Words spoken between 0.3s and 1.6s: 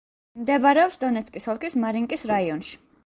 მდებარეობს დონეცკის